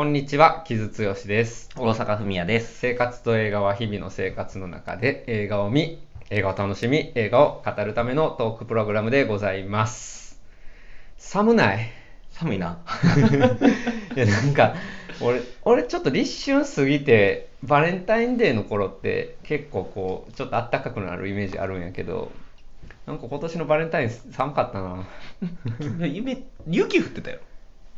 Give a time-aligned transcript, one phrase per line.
[0.00, 1.68] こんにちは、木津剛です。
[1.76, 2.78] 大阪文也です。
[2.78, 10.40] 生活と映画は日々の生活の中で映画を見、映画を楽しみ、映画を語るためのトークプログラムでございます。
[11.18, 11.90] 寒ない？
[12.30, 12.78] 寒いな。
[14.16, 14.74] いや、なんか、
[15.20, 22.32] 俺、俺ちょっと立春過ぎて、バレンタインデーの頃って結構こう、ちょっと暖かくなるイメージあるんやけど、
[23.04, 25.06] なんか今年のバレンタイン寒かったな。
[26.08, 27.40] 夢、雪降ってたよ。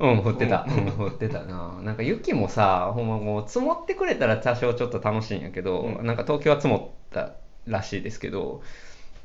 [0.02, 0.66] うん、降ってた。
[0.68, 1.80] ううんん、降ってたな。
[1.82, 7.34] なんか雪もさ、ほんまもう積もってくれたら多少ちょっと楽しいんやけど、うんなんか東京は積もった
[7.66, 8.62] らしいですけど、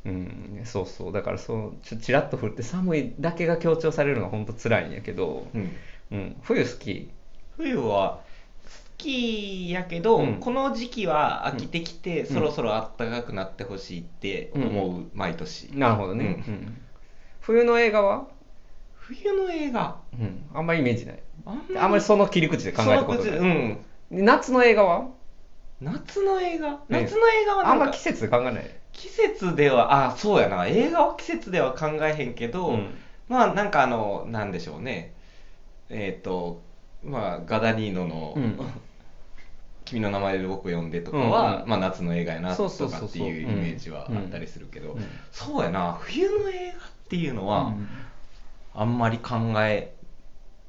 [0.06, 1.14] うん、そうそう。
[1.14, 5.72] だからそう、ちょちらっと降って寒いだけが強調されるのが本当辛いんやけど、うん。
[6.12, 7.10] うん、冬好き？
[7.58, 8.20] 冬は
[8.66, 15.70] 好きやけど、うんこの時期は飽きてきて、んそろそろ暖かくなってほしいって思う、毎年。
[15.74, 16.44] なるほどね。
[16.48, 16.78] ううんん
[17.42, 18.28] 冬の映画は？
[19.08, 21.20] 冬の映画、うん、あんまりイメージない。
[21.46, 23.38] あんあんまりその切り口で考えたことない。
[23.38, 23.78] うん。
[24.12, 25.08] 夏の映画は？
[25.80, 26.72] 夏の映画？
[26.72, 27.84] ね夏の映画はなんか。
[27.84, 28.70] あんま季節で考えない。
[28.92, 30.68] 季節では、あ、そうやな。
[30.68, 32.96] 映画は季節では考えへんけど、うん。
[33.30, 35.14] まあなんかあの、なんでしょうね。
[35.90, 36.62] えっ、と、
[37.02, 38.60] まあ、ガダニーノの、うん。
[39.86, 41.70] 君の名前で僕呼んでとかは、うんうん。
[41.70, 45.06] まあ夏の映画やなそうとそうそうそうかっていうイメージはあったりするけど、うんうん。
[45.32, 47.88] そうやな、冬の映画っていうのは、うん
[48.74, 49.94] あんまり考え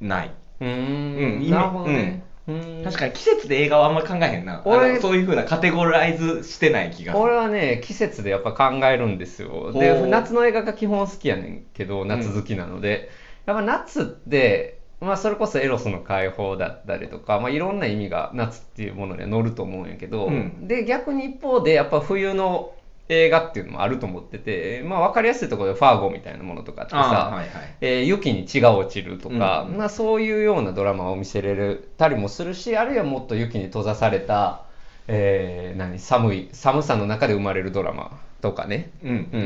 [0.00, 0.30] ない。
[0.60, 2.22] うーうんん、なるほどね。
[2.48, 4.60] うん確かに季節で映画はあんまり考えへんな。
[4.60, 7.14] あ俺のそういうふうなカテゴライズしてない気が。
[7.16, 9.70] 俺はね、季節でやっぱ考えるんですよ。
[9.72, 13.10] ほで、う夏の映画が基本好きやねんけど、夏好きなので、
[13.44, 22.72] やっぱ夏って、まあそれこそエロスの解放だったりとか、まあいろんな意味が夏っていうものには乗ると思うんやけど、うんで、逆に一方でやっぱ冬の
[23.08, 27.48] 映画っていうのもあると思ってて、まあ分かりやすいところでファーゴみたいなものとかってさ、はいはい
[27.80, 34.64] えー雪に血が落ちるとか、うんうんまあ、そういうようなドラマを見せれるたりもするしあるいはもっと雪に閉ざされた、
[35.06, 39.40] えー何寒い寒さの中で生まれるドラマとかね、うんうんうんう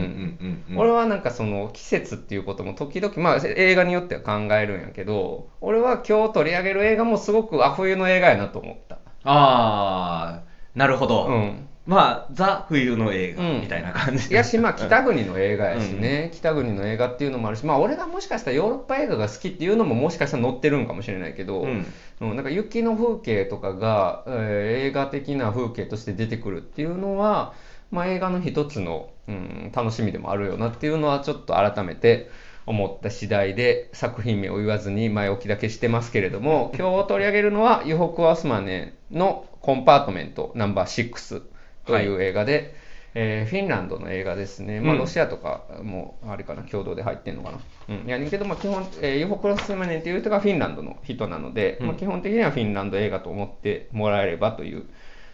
[0.44, 0.78] んうん。
[0.78, 8.98] 俺はなんかその季節っていうことも時々まあ映画によっては考えるんやけど俺は今日取り上げる映画もすごくあ冬の映画やなと思った。
[9.24, 10.42] ああ、
[10.74, 11.26] なるほど。
[11.26, 14.28] うんまあ、ザ冬の映画うんみたいな感じ。
[14.28, 21.86] いやし、まあ、北国の映画やしね、北国の映画っていうのもあるし、まあ、俺がもしかしたらヨーロッパ映画が好きっていうのももしかしたら載ってるんかもしれないけど、うん。
[22.20, 27.54] うんなんか雪の風景とかが、えー映画的な風景として出てくるっていうのは、
[27.90, 32.30] まあ、映画の一つの、うん、楽しみでもあるよなっていうのはちょっと改めて
[32.66, 41.42] 思った次第で作品名を言わずに前置きだけしてますけれども今日取り上げるのはユホク・ワスマネの「コンパートメントナンバー6」
[41.86, 42.74] という映画で、
[43.14, 44.98] えーフィンランドの映画ですね、まあ、うん。
[45.00, 51.86] ロシアとかもあれかな共同で入ってんのかな、うん、いやねんけど、まあ、基本、えーユホクロスマネンっていう人がフィンランドの人なので、うん。
[51.88, 54.86] まあ、基本的にはフィンランド映画と思ってもらえればという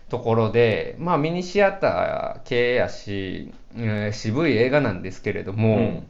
[0.08, 6.06] ところで、まあ、ミニシアター系やし、えー渋い映画なんですけれども、うん。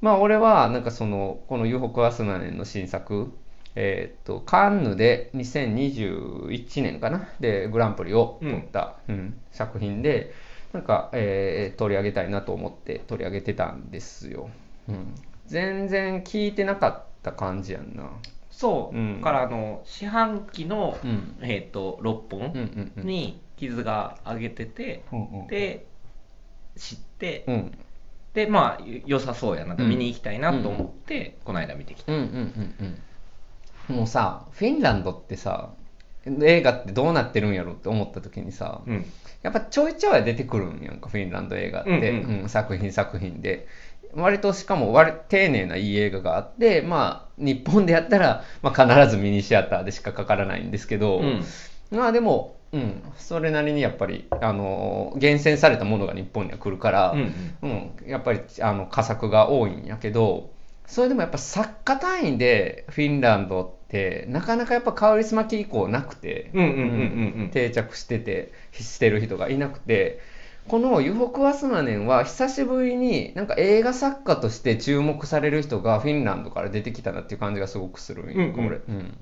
[0.00, 3.32] まあ俺はなんかそのこのユホク・ワスマネンの新作
[3.80, 7.28] えーっとカンヌで2021年かな？
[7.38, 10.34] でグランプリを取った、うん作品で
[10.72, 14.50] なんか、えー取り上げたいなと思って取り上げてたんですよ、
[14.88, 15.14] うん、
[15.46, 18.10] 全然聞いてなかった感じやんな。
[18.50, 19.20] そう、うん。
[19.22, 21.36] からあの四半期の、うん。
[21.42, 23.06] えっ、と6うん本うんうん。
[23.06, 25.86] に傷が上げてて、うんうんで
[26.76, 27.78] 知って、うん。
[28.34, 29.76] でまあ良さそうやな。
[29.76, 32.12] 見に行きたいなと思って、この間見てきた。
[32.12, 32.98] うんうんうんうん
[33.88, 35.70] もうさフィンランドってさ
[36.42, 39.06] 映画ってどうなってるんやろって思った時にさ、うん。
[39.42, 42.40] やっぱちょいちょい出てくるんやんかフィンランド映画って、うんうん。
[42.42, 43.66] うん作品作品で。
[44.14, 51.44] 割としかも割丁寧ないい映画があってまあ日本でやったら、まあ、必ずミニシアターでしかかからないんですけど、うん。
[51.90, 57.34] まあでも、うん、それなりにやっぱり、あの厳選されたものが日本には来るから、うん。
[57.62, 57.92] うん。
[58.06, 60.50] やっぱりあの佳作が多いんやけど
[60.86, 66.50] それでもやっぱ作家単位でフィンランドってなかなかやっぱカウリスマ期以降なくて、
[67.52, 70.20] 定着しててしてる人がいなくて
[70.68, 78.80] このユホク・ワスマネンは久しぶりになんか映画作家として注目される人がフィンランドから出てきたなっていう感じがすごくするんこれ。
[78.86, 79.16] うん。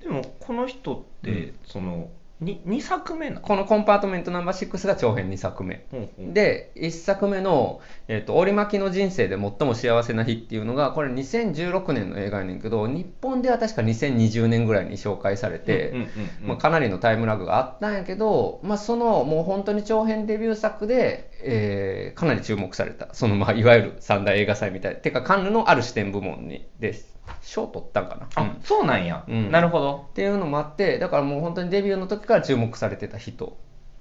[0.00, 1.54] でもこの人って、うん。
[1.64, 2.10] その
[2.40, 3.42] に2作目なの？
[3.42, 5.84] このコンパートメントナンバー6が長編2作目。
[6.18, 7.80] で、1作目の、
[8.12, 15.94] えっと、折巻の人生で最も幸せな日っていうのが、これ2016年の映画やねんけど、日本では確か2020年ぐらいに紹介されて、
[16.42, 23.14] まあ、かなりのタイムラグがあったんやけど、まあ、そのもう本当に長編デビュー作で、えーかなり注目された。
[23.14, 24.98] そのまあ、いわゆる三大映画祭みたいな。
[24.98, 26.94] てか、カンヌのある視点部門に、で、
[27.42, 28.28] 賞取ったんかな。
[28.34, 28.60] あ、うん。
[28.64, 29.52] そうなんや、うん。
[29.52, 30.06] なるほど。
[30.10, 33.56] っていうのもあってだからもう本当にデビューの時から注目されてた人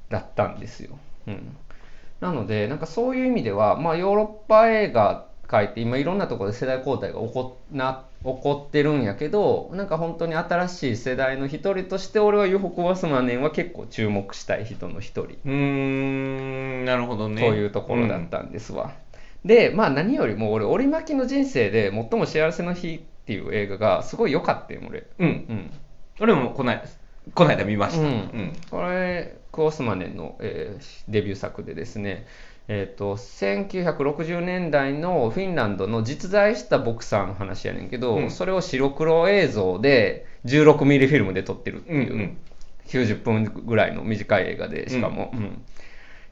[0.09, 0.97] だったんですよ、
[1.27, 1.55] うん、
[2.19, 18.93] なのでなんかそういう意味では、まあ、ヨーロッパ映画界って今いろんなところで世代交代が起こな起こってるんやけどなんか本当に新しい世代の一人として俺はユホク・ワスマネンは結構注目したい人の一人うーんなるほどねというところだったんですわ。
[19.45, 25.07] で、まあ何よりも俺、折巻の人生で最も幸せの日っていう映画がすごい良かったよ、俺。
[25.17, 25.71] うん、うんうん。
[26.19, 26.83] 俺もこない
[27.33, 32.25] こないだ見ました、うんこれ、クオスマネンの、えーデビュー作でですね、
[32.69, 38.31] えー、と1960年代のフィンランドの実在したボクサーの話やねんけど、うん。
[38.31, 42.37] それを白黒映像で16ミリフィルムで撮ってるっていう、うんうん。
[42.87, 45.61] 90分ぐらいの短い映画でしかも、うん。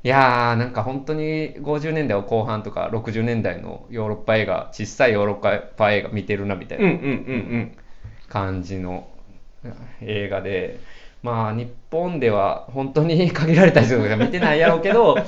[0.04, 7.10] いやーなんか本当に50年代後半とか60年代のヨーロッパ映画小さいヨーロッパ映画見てるなみたいな、うんうんうんう
[7.58, 7.78] ん。
[8.30, 9.10] 感じの
[10.02, 10.80] 映画で、
[11.24, 15.18] まあ日本では本当に限られた人が見てないやろうけど、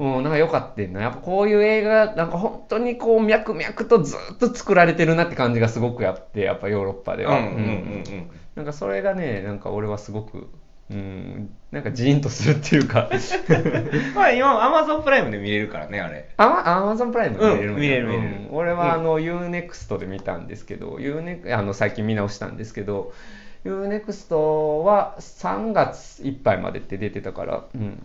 [0.00, 1.02] もうなんか良かったな。
[1.02, 7.38] やっぱこういう映画、なんか本当にこう脈々とずっと作られてるなって感じがすごくあって、やっぱヨーロッパでは。
[7.38, 8.30] うんうんうんうん。
[8.54, 10.48] なんかそれがね、なんか俺はすごく、
[10.90, 13.10] うん、なんかジーンとするっていうか、
[14.16, 16.30] まあ今アマゾンプライムで見れるからねあれ。
[16.38, 18.26] アマアマゾンプライムで見れるうん見れる見れる。
[18.26, 18.48] うん。
[18.52, 23.12] 俺はあの UNEXT で見たんですけど、UNEXT あの最近見直したんですけど
[23.64, 24.34] UNEXT
[24.84, 28.02] は3月いっぱいまでって出てたから、うん、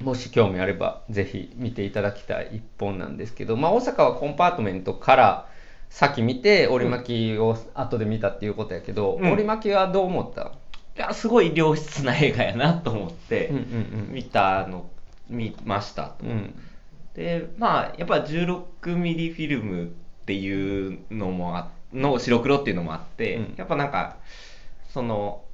[0.00, 5.48] もし興味あればぜひ見ていただきたい一本なんですけど、まあ、大阪はコンパートメントから
[5.88, 9.30] 先見て折り巻きを後で見たっていうことやけど、うん。
[9.32, 10.52] 折り巻きはどう思った？
[10.96, 13.52] いやすごい良質な映画やなと思って
[14.10, 14.86] 見たの
[15.28, 16.54] 見ましたうんうん。
[17.14, 19.86] でまあやっぱ16ミリフィルムっ
[20.26, 23.54] ていうのもあの白黒っていうのもあって、うん。
[23.56, 24.16] やっぱなんか
[24.96, 25.44] その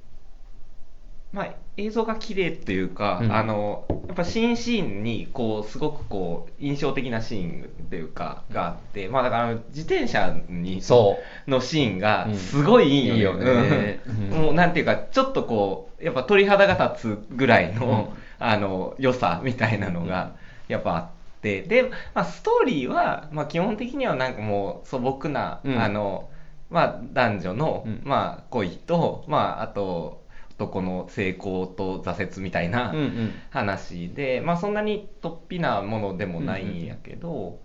[1.33, 3.35] まあ映像が綺麗っていうか、うん。
[3.35, 11.49] あのやっぱ新シーンにこうすごくこう印象的なシーンっていうかがあってまあだから自転車にそう。
[11.51, 12.35] のシーンがうん。
[12.35, 13.17] すごいいいよね。
[13.17, 13.99] いいよね。
[14.07, 14.31] うん。
[14.31, 14.41] うん。
[14.45, 18.23] もうなんていうか、ちょっとこう、やっぱ鳥肌が立つぐらいの、うん。
[18.39, 20.35] あの、良さみたいなのが、
[20.69, 21.09] やっぱあっ
[21.41, 25.81] て、で、まあ、ストーリーは、まあ、基本的にはなんかもう素朴な、うん。
[25.81, 26.29] あの、
[26.69, 28.01] まあ、男女の、うん。
[28.03, 32.93] まあ、恋と、まあ、あと、男の成功と挫折みたいな、
[33.49, 37.59] 話で、まあ、そんなに突飛なものでもないんやけど、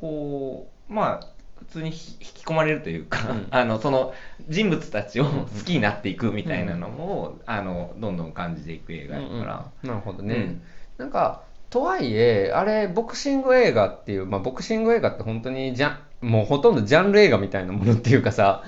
[0.00, 1.26] こうまあ
[1.58, 3.46] 普通にひ引き込まれるというか、うん。
[3.52, 4.14] あのその
[4.48, 10.62] 人物たちを好きになっていくみたいなのも、あのどんどん感じていく映画やから、なるほどね、うん。
[10.96, 18.64] なんかとはいえあれボクシング映画っていう、まあ、ボクシング映画って本当にジャンもうほとんどジャンル映画みたいなものっていうかさ、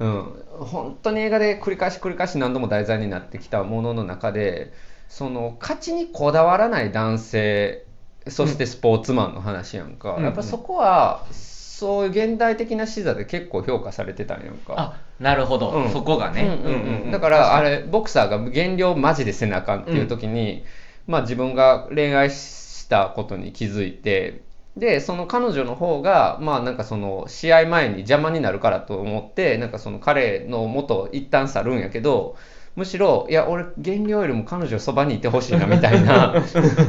[0.00, 4.72] うん、本当に映画で繰り返し繰り返し何度も題材になってきたものの中で
[5.08, 7.86] その勝ちにこだわらない男性
[8.28, 10.24] そしてスポーツマンの話やんか、うん。
[10.24, 14.74] やっぱそこはそういう現代的な視座で結構評価されてたんやんか。
[14.76, 15.90] あなるほど、うん。
[15.90, 20.64] そこがね、うんうんうんだからあれボクサーが減量マジでせなあかんっていう時に、
[21.06, 24.42] まあ自分が恋愛したことに気づいて
[24.76, 32.36] でその彼女の方がまあなんかその試合前に邪魔になるからと思ってなんかその彼の元一旦去るんやけど
[32.74, 36.34] むしろいや俺減量よりも彼女そばにいてほしいなみたいな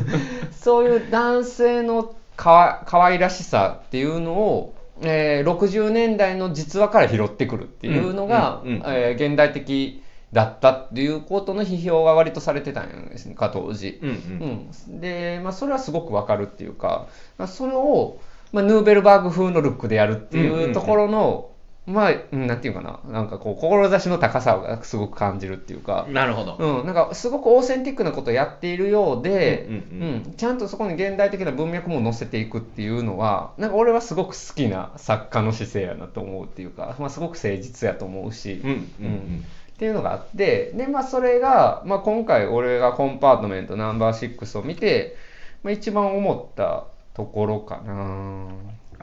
[0.52, 8.84] そういう男性のかわ可愛らしさっていうのを、えー60年代の実話から拾ってくるっていうのが、うんうんうん。
[8.86, 10.04] えー現代的
[10.34, 14.00] だったっていうことの批評が割とされてたんですねか当時。
[14.02, 14.70] うんうん。
[14.90, 17.08] うん、で、まあ、それはすごくわかるっていうか、
[17.38, 18.20] まあ、それを、
[18.52, 21.52] まあ、ヌーベルバーグ風のルックでやるっていうところの、
[21.86, 30.34] まあ、うんなんていうかな、なんかこう、志の高さがすごく感じるっていうか、なるほど、うん、なんかすごくオーセンティックなことをやっているようで、うんうんうん。
[30.36, 38.76] ちゃんとそこに現代的な文脈も載せていくっていうのはなんか俺はすごく好きな作家の姿勢やなと思うっていうか、まあ、すごく誠実やと思うし、うんうん。
[39.06, 39.46] うん
[39.78, 45.16] っていうのがあってで、まあ、それが、まあ、今回俺がコンパートメントナンバー6を見て、
[45.62, 48.48] まあ、一番思ったところかな。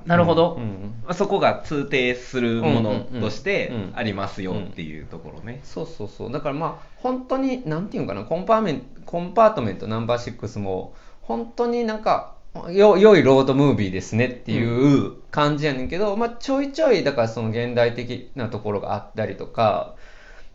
[0.05, 5.61] なるほど、うんまあそこが通底するものとしてうんうんうんありますよっていうところね。
[5.63, 6.33] そうそうそう。
[6.33, 8.25] だからまあ本当になんていうのかな。
[8.25, 12.35] コンパーメンコンパートメントナンバー6も本当になんか
[12.71, 19.97] よ良いロードムービーですねっていう感じやねんけど、まあ、ちょいちょいだからその現代的なところがあったりとか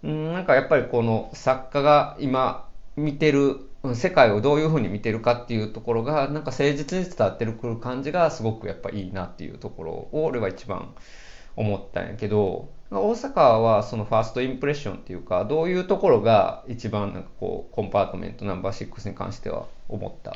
[0.03, 10.93] うんなんかやっぱりこの作家が今見てるうん世界をどういうふうに見てるかっていうところがなんか誠実に伝わってくる感じがすごくやっぱいいなっていうところを俺は一番
[11.55, 20.35] 思ったんやけど大阪はそのファーストインプレッションっていうかどういうところが一番なんかこうコンパートメントナンバー6に関しては思った？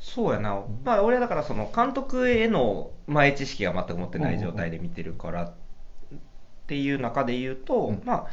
[0.00, 5.52] そうやな、まあ、俺はだからその監督への前知識が全く持ってない状態で見てるからっ
[6.66, 8.02] ていう中で言うと、うん。
[8.04, 8.26] まあ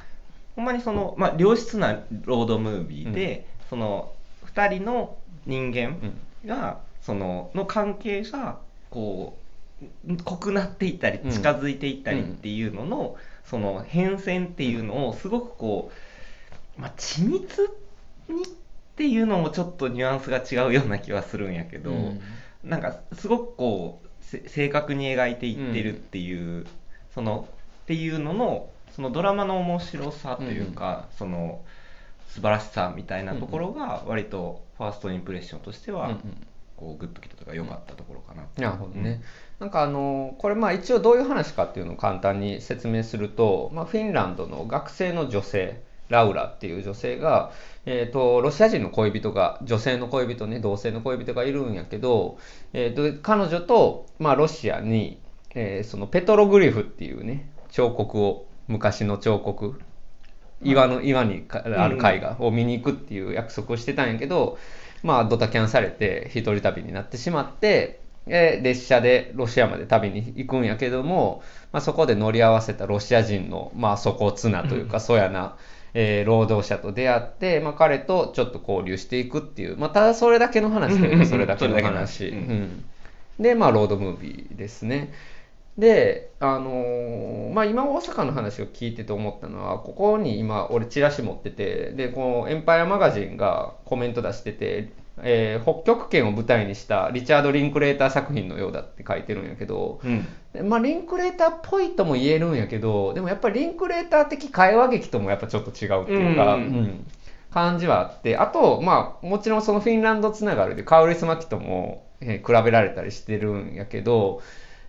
[0.60, 4.12] ほんまにその、まあ、良質なロードムービーで、その
[4.46, 5.98] 2人の人間
[6.46, 9.38] が、そのの関係がこ
[9.82, 11.32] う濃くなっていったりうん。
[11.32, 15.92] 近づいていったりっていうのの、その変遷っていうのをすごくこ
[16.78, 17.70] う、まあ、緻密
[18.28, 18.48] にっ
[18.98, 22.22] ていうのもちょっとニュアンスが違うような気はするんやけど、うん。
[22.66, 26.68] なんかすごくこうせ正確に描いていってるっていう、
[27.16, 27.48] その
[27.84, 31.62] っていうののそのドラマの面白さというか、その
[32.28, 36.48] 素晴らしさみたいなところが割とファーストインプレッションとしては、うんうん
[36.80, 38.44] こうグッときたとか良かったところかな。
[38.56, 39.22] なるほどね。
[39.60, 47.52] なんかあのこれまあ一応どういう話かっていうのを簡単に説明すると、まあ、フィンランドの学生の女性ラウラっていう女性が、
[47.86, 52.38] えー、とロシア人の恋人が女性の恋人ね同性の恋人がいるんやけど、
[52.72, 55.20] えー、と彼女と、まあ、ロシアに、
[55.56, 59.82] えーそのペトログリフっていうね彫刻を昔の彫刻。
[60.62, 64.58] 岩の岩にかある絵画を見に行くっていう約束をしてたんやけど、
[65.04, 75.56] まあドタキャンされて一人旅になってしまって、えー列車でロシアまで旅に行くんやけども、まあ、そこで乗り合わせたロシア人の、まあ、粗骨なというか、そやな、
[75.94, 82.28] えー労働者と出会って、まあ、彼とちょっと交流していくっていう、まあ、ただそれだけの話というかそれだけの話。
[82.28, 82.86] うん。
[83.40, 85.14] で、まあ、ロードムービーですね。
[85.80, 94.90] で、あのーまあ、今大阪の話を聞いてて思ったのは、ここに今、俺チラシ持ってて、で、このエンパイアマガジンがコメント出してて、
[95.22, 100.28] えー北極圏を舞台にしたリチャード・リンクレーター作品のようだって書いてるんやけど、うん。
[100.54, 107.08] でまあ、リンクレーターっぽいとも言えるんやけど、でもやっぱりリンクレーター的会話劇ともやっぱちょっと違うっていうか、うんうん
[107.52, 114.42] 感じはあって、あと、まあ、もちろんそのフィンランドつながりでカウリスマキとも、えー比べられたりしてるんやけど、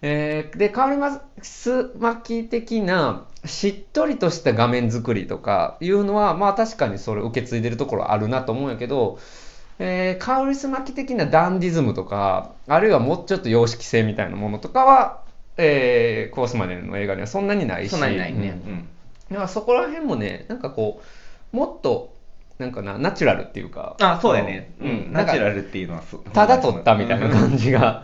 [0.02, 0.97] えーで、カウリ
[1.42, 9.19] スマキ的なしっとりとした画面作りとかいうのは、まあ確かにそれ受け継いでるところあるなと思うんやけど、
[9.78, 15.23] えーカウリスマキ的なダンディズムとか、あるいはもうちょっと様式性みたいなものとかは、
[15.57, 18.61] えーコースマネルの映画にはそんなにないし、そんなにないね。
[18.66, 18.88] うん
[19.30, 21.00] だからそこら辺もね、なんかこ
[21.52, 22.16] う、もっと、
[22.59, 24.73] なんかな、ナチュラルっていうか、あ、そうだよね。
[24.80, 26.02] ううんナチュラルっていうのは。
[26.33, 27.33] ただ撮ったみたいなじ。
[27.37, 28.02] 感じが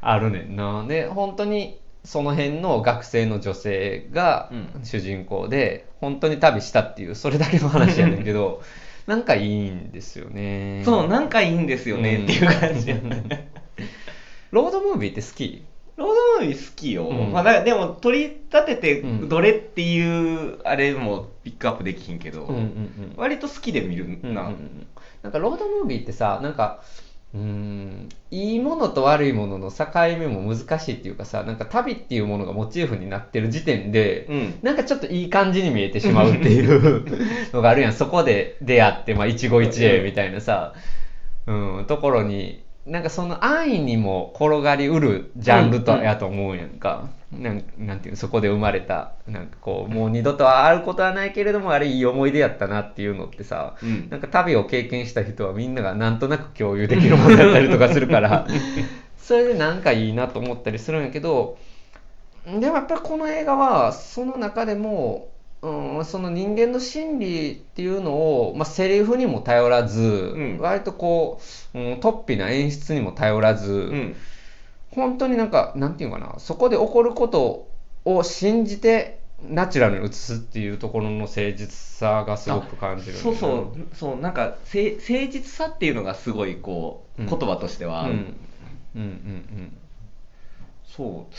[0.00, 0.84] あるねんな。
[0.86, 8.62] で、本当にその辺の学生の女性がうん主人公で、本当に旅したっていう、それだけの話やねんけど、
[9.06, 10.82] なんかいいんですよね。
[10.84, 12.92] そう、なんかいいんですよねっていう感じ。
[12.92, 13.10] う ん
[14.50, 15.64] ロードムービーって好き？
[15.96, 17.08] ロードムービー好きよ。
[17.08, 24.42] うんまあ、でも取り立ててうんどれっていうあれもピックアップできひんけど、うんうんうん割と好きで見るうんうんうな。
[24.42, 24.86] ん
[25.22, 26.82] なんかロードムービーってさなんか
[27.34, 28.08] うーん。
[28.30, 34.58] いいものと悪いものの境目も難しいっていうかさなんか旅っていうものがモチーフになってる時点で、うん。
[34.62, 37.04] なんかちょっといい感じに見えてしまうっていう
[37.52, 37.92] のがあるやん。
[37.92, 40.74] そこで出会って、まあ、一期一会みたいなさ、
[41.46, 54.08] うん、ところになんかその安易にも転がりうるジャンルとやと思うやんか、なんなんていうのそこで生まれたなんかこうもう二度と会うことはないけれどもあれいい思い出やったなっていうのってさ、うん。
[54.08, 58.46] なんか旅を経験した人はみんながなんとなく共有できるものだったりとかするから
[59.18, 61.58] それでなんかいいなと思ったりするんやけど
[62.46, 65.28] でもやっぱりこの映画はその中でも、
[65.60, 71.40] うん、その人間の心理っていうのを、まあ、セリフにも頼らず、ん割とこ
[71.74, 74.16] う、うん、突飛な演出にも頼らず、うん。
[74.90, 77.68] 本当になんかなんていうのかなそこで起こること
[78.04, 88.10] を信じてナチュラルに映すっていうところの誠実さがすごく感じるそうねそう、そう、なんか、せ誠実さっていうのがすごい、こう、うん言葉としては合う。
[88.10, 88.16] うん
[88.96, 89.78] うんうん
[90.84, 91.34] そう。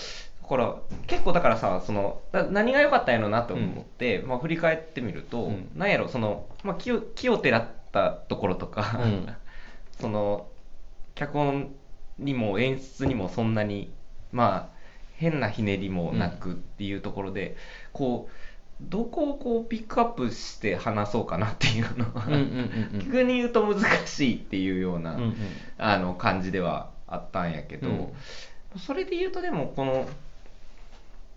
[0.49, 0.75] だから、
[1.05, 5.69] 結構だからさ、その、な何が良かったんやろなと思って、まあ振り返ってみると、うん。
[5.75, 9.27] なんやろ、その、まあ気を、気をてらったところとか、うん。
[9.99, 10.47] その、
[11.13, 11.69] 脚本
[12.17, 13.91] にも演出にもそんなに、
[14.31, 14.79] まあ、
[15.17, 17.55] 変なひねりもなくっていうところで、
[17.91, 18.33] こう
[18.81, 22.99] どこをこうピックアップして話そうかなっていうのは、うんうんうんうん。
[23.05, 25.35] 逆に言うと難しいっていうような、うんうん。
[25.77, 28.13] あの感じではあったんやけど、うん。
[28.79, 30.07] それで言うとでもこの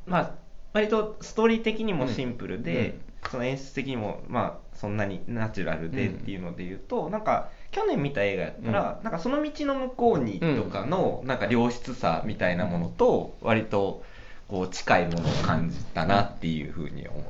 [0.06, 0.30] まあ
[0.72, 2.98] 割とストーリー的にもシンプルで、
[3.30, 14.02] その演出的にもまあそんなにナチュラルでっていうので言うと、なんか去年見た映画やったら、なんかその道の向こうにとかのなんか良質さみたいなものと割と
[14.48, 17.22] こう近いものを感じたなっていうふうに思う。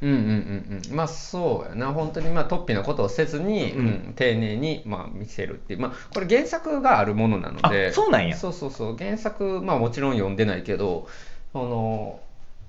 [0.00, 0.96] うんうんうんうん。
[0.96, 1.92] まあそうやな。
[1.92, 3.86] 本当にまあ突飛なことをせずに、うん。
[3.86, 4.12] うん。
[4.14, 5.80] 丁寧にまあ見せるっていう。
[5.80, 7.88] まあこれ原作があるものなので。
[7.88, 8.36] あそうなんや。
[8.36, 8.96] そうそうそう。
[8.96, 11.08] 原作まあもちろん読んでないけど
[11.54, 12.20] あの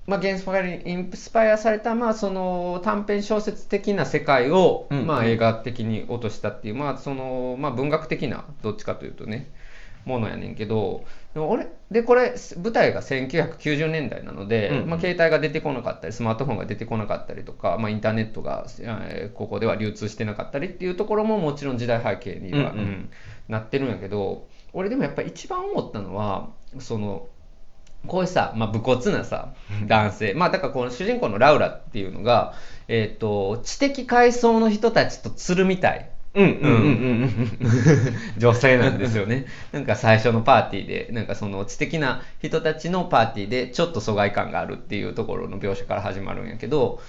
[0.06, 9.50] まあ、原作にインスパイアされた、まあ、その短編小説的な世界を、うんまあ、映画的に落としたっていう、まあそのまあ、文学的などっちかというとね
[10.04, 14.88] ものやねんけどでも俺でこれ舞台が1990年代なので、うんうん。
[14.88, 23.10] まあ、携帯が出てこなかったりスマートフォンが出てこなかったりとか、まあ、インターネットが、えーここでは流通してなかったりっていうところももちろん時代背景には、うんうん。
[23.48, 27.28] なってるんやけど俺でもやっぱり一番思ったのはその
[28.06, 29.52] こういうさ、まあ、武骨なさ
[29.86, 30.34] 男性。
[30.34, 32.54] まあだからこの主人公のラウラっていうのが、
[32.88, 36.10] えー、と知的階層の人たちとつるみたい。
[36.32, 38.14] うんうんうんうんうん。
[38.38, 39.46] 女性なんですよね。
[39.72, 47.00] なんか最初のパーティーで、なんかその知的な人たちのパーティーでちょっと疎外感があるっていうところの描写から始まるんやけど、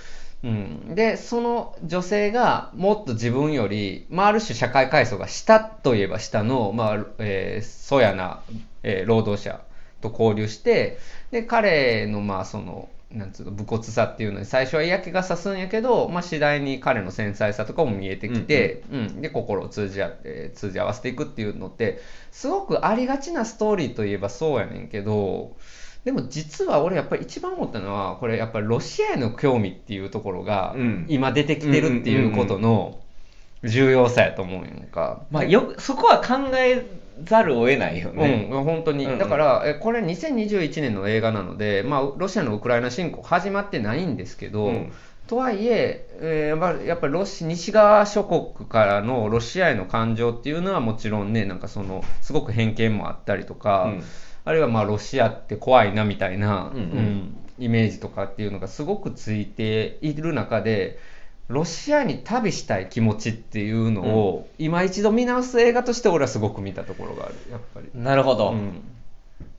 [0.44, 8.42] うん、で、その女性がもっと自分より、まあ、ある種社会階層が下といえば下の、まあ、えー、そやな、
[8.82, 9.62] えー労働者
[10.02, 10.98] と交流して、
[11.32, 22.00] で、彼の、まあ、その、なんつうの、武骨さっていうのに最初は嫌気がさすんやけど、まあ、次第に彼の繊細さとかも見えてきて、うんで、心を通じ合って、通じ合わせていくっていうのって、
[22.32, 25.56] すごくありがちなストーリーといえばそうやねんけど、
[26.06, 33.00] でも実は俺やっぱり一番思ったのは、これやっぱりロシアへの興味っていうところがうん、今出てきてるっていうことの
[33.64, 35.22] 重要さやと思うんやんか。
[35.30, 36.86] まあよくそこは考え
[37.24, 38.50] ざるを得ないよね。
[38.52, 44.92] うん、本当に、だから、えこれ、2021年の映画なので、まあ、ロシアのウクライナ侵攻、始まってないんですけど、うん。
[45.28, 54.04] とはいええーやっぱりやっぱりロシ西側諸国からのロシアへの感情っていうのはもちろんね、なんかそのすごく偏見もあったりとか、うん。
[54.44, 56.80] あるいはまあロシアって怖いなみたいな、うん。
[56.80, 60.98] うんイメージとかっていうのがすごくついている中で、
[61.52, 67.90] ロシアに旅したい気持ちっていうのを、今一度見直す映画として俺はすごく見たところがある、やっぱり。
[67.94, 68.52] なるほど。
[68.52, 68.82] うん。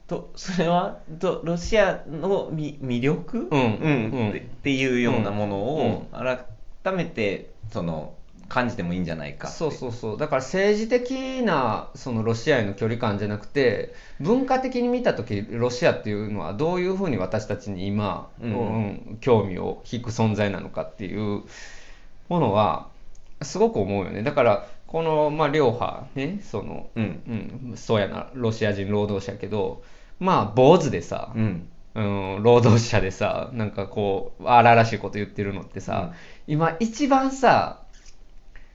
[0.09, 8.15] とそれはとロシアのみ魅力、うんうんってっていうようなものを改めてその
[8.49, 10.19] 感じてもいいんじゃないかそうそうそう。
[10.19, 18.51] だから政治的なそのロシアへの距離感じゃなくて文化的に見た時ロシアっていうのはどういうふうに私たちに今、うん。
[18.51, 18.79] う
[19.15, 21.43] ん興味を引く存在なのかっていう
[22.29, 22.89] ものは
[23.43, 24.23] すごく思うよね。
[24.23, 27.63] だからこの、まあ、両派ねその、うん。
[27.71, 29.83] うん、そうやなロシア人労働者やけど
[30.19, 31.69] まあ坊主でさ、うん。
[31.95, 36.15] うん、労働者でさ、なんかこう、荒々しいこと言ってるのってさ、
[36.47, 37.83] 今一番さ、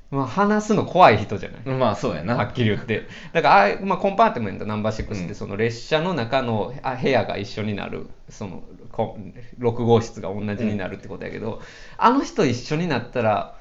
[0.10, 2.36] まあ、話すの怖い人じゃない、まあそうやな。
[2.36, 3.08] はっきり言って。
[3.34, 5.36] だから、あまあ、コンパートメントナンバー6って、うん。
[5.36, 9.18] その列車の中のあ部屋が一緒になる、その、こ
[9.60, 11.62] 6号室が同じになるってことやけど、
[11.98, 13.58] あの人一緒になったら、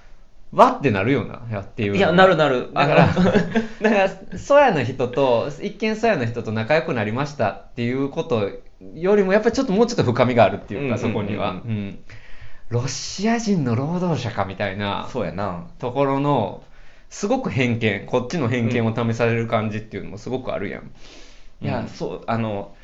[0.53, 1.97] わってなるよな、やっていう。
[1.97, 2.71] いやなるなる。
[2.73, 3.07] だから、
[3.83, 8.51] だから、そやな人と、一見そやな人と仲良くなりましたっていうこと
[8.95, 10.99] よりも、やっぱりちょっともうちょっと深みがあるっていうか、うんうんうんうん。
[10.99, 11.51] そこには。
[11.51, 11.99] うん
[12.69, 15.67] ロシア人の労働者かみたいなそうやな。
[15.79, 16.65] ところの、
[17.11, 20.91] すごく偏見、こっちの偏見を試される感じっていうのもすごくあるやん。
[21.63, 22.75] いや、うんそうあの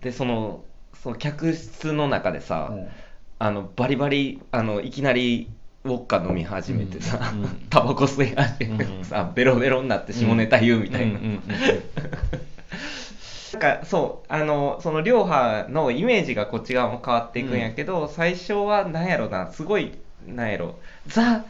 [0.00, 0.62] でその
[1.02, 2.88] その客室の中でさ、うん。
[3.38, 5.50] あのバリバリあのいきなり
[5.82, 7.42] ウォッカ飲み始めてさ、うん。
[7.44, 11.42] う んタバコ吸い始めてさ、ベロベロになって下ネタ言うみたいな、うんうんうん
[13.54, 19.92] なんかそうあのその両派のイメージがこっち側も変わっていくんやけど、最初はなんやろなすごい
[20.26, 21.44] なんやろザ・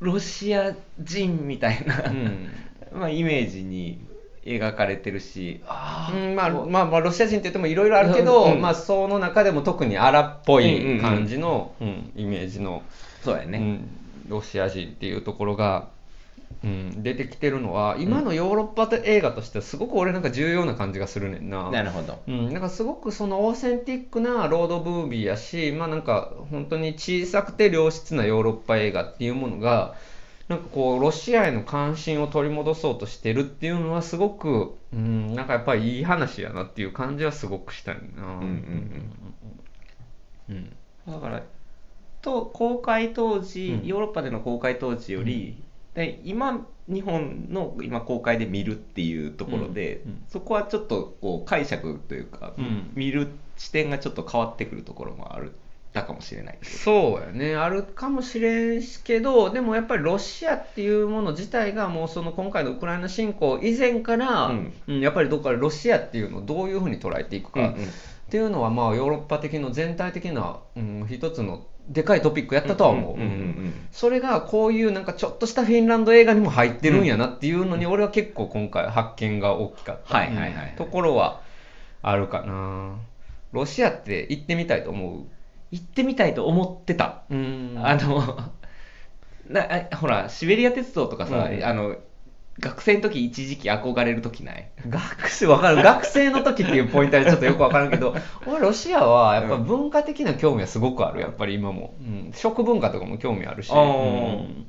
[0.00, 2.48] ロシア人みたいな、うん。
[2.92, 4.00] まあ、イメージに
[4.44, 5.60] 描かれてるし。
[5.66, 12.12] あうんまあまあ、まあ、ロシア人って言ってもいろいろあるけど、うんうんまあ、その中でも特に荒っぽい感じの、うん。
[12.16, 12.82] イメージの、
[13.22, 13.88] そうやね、うん
[14.28, 15.88] ロシア人っていうところが、
[16.62, 21.70] うん、出てきてるのは今のヨーロッパ映画としてはすごく俺なんか重要な感じがするねんな。
[21.70, 22.20] なるほど。
[22.28, 29.94] うん、なんかすごくそのオーセンティックなロードムービーやし、まあなんか本当に小さくて良質なヨーロッパ映画っていうものが、
[30.48, 38.24] なんかこうロシアへの関心を取り戻そうとしてるっていうのはすごく、うん、なんかやっぱりいい話やなっていう感じはすごくしたよな。
[38.24, 39.12] うんうん
[40.50, 40.76] うん。
[41.06, 41.42] だから
[42.20, 43.86] と公開当時、うん。
[43.86, 45.62] ヨーロッパでの公開当時より、
[45.94, 50.22] で今日本の今公開で見るっていうところで、うんうん。
[50.28, 52.90] そこはちょっとこう解釈というか、うん。
[52.94, 55.52] 見る視点がちょっと変わってくるところもある
[55.92, 57.56] たかもしれないそうやね。
[57.56, 64.72] あるかもしれんけどでもやっぱりロシアっていうもの自体がもうその今回のウクライナ侵攻以前から、うん。
[64.88, 67.88] うんやっぱりどっかでロシアっていうのをどういうふうに捉えていくか、うんうん
[68.30, 73.16] っていうのはまあヨーロッパ的の全体的な、うん、一つのでかいトピックやったとは思う。
[73.90, 80.26] それがこういうなんかちょっとしたフィンランド映画にも入ってるんやなっていうのに俺は結構今回発見が大きかった、
[80.76, 81.40] ところは
[82.00, 82.94] あるかな。
[83.52, 85.26] ロシアって行ってみたいと思
[85.72, 88.50] 行ってみたいと思ってた、あの
[89.48, 91.64] なあほらシベリア鉄道とかさ、うん。
[91.64, 91.96] あの
[92.60, 94.70] 学生の時一時期憧れる時ない？
[94.88, 95.82] 学生わかる。
[95.82, 98.14] 学生の時っていうポイントはちょっとよくわからんけど
[98.46, 101.20] 俺ロシアはやっぱ文化的な興味はすごくある。
[101.20, 104.66] やっぱり今も、うん、食文化とかも興味あるし、うん。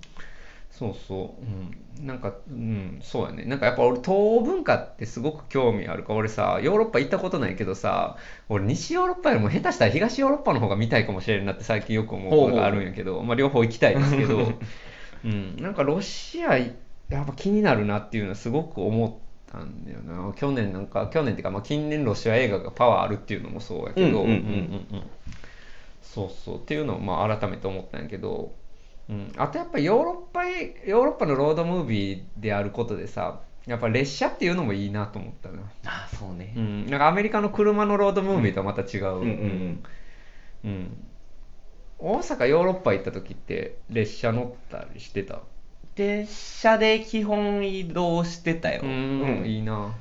[0.71, 3.43] そうそう、うん、なんか、うん、そうやね。
[3.43, 8.17] なんかやっぱ俺東欧文化ってすごく興味あるから俺さヨーロッパ行ったことないけどさ
[8.49, 14.39] 俺西ヨーロッパよりも下手したら東ヨーロッパの方が見たいかもしれんなって最近よく思うことがあるんやけど、まあ、両方行きたいですけど、
[15.23, 16.57] うん、なんかロシア
[17.11, 20.33] やっぱ気になるなっていうのはすごく思ったんだよな。
[20.33, 25.03] 去年なんか去年っていうか、まあ、近年ロシア映画がパワーあるっていうのもそうやけど、うんうんうんうん
[26.01, 26.57] そうそう。
[26.57, 28.53] っていうのをまあ改めて思ったんやけど、
[29.09, 36.53] うん、あとやっぱヨーロッパへヨーロッパのロードムービーであることでさやっぱ列車っていうのもいいなと思ったな、ああそうね。
[36.57, 39.27] うん、なんかアメリカの車のロードムービーとはまた違う、うんうん。
[40.63, 40.71] うん。
[40.71, 41.07] うん。
[41.99, 45.41] 大阪ヨーロッパ行った時って列車乗ったりしてた？
[45.95, 49.45] 列車で基本移動してたよ、うん、うん。
[49.45, 49.93] いいな、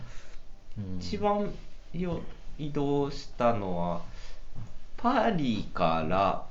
[0.79, 0.99] うん。
[0.99, 1.51] 一番
[1.93, 2.21] よ
[2.59, 4.03] 移動したのは
[4.97, 6.45] パリから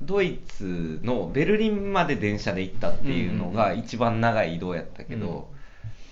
[0.00, 5.48] ドイツのベルリンまで電車で行ったっていうのが一番長い移動やったけど、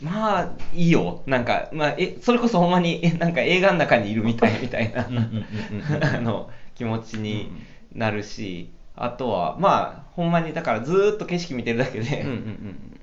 [0.00, 1.22] まあいいよ。
[1.26, 5.06] なんか、まあ、えそれこそほんまにえなんか映画の中にいるみたい みたいな。
[5.06, 7.52] うんうんうんうん あの気持ちに
[7.94, 13.00] なるし、あとはまあほんまにだからずーっと景色見てるだけで、うんうんうん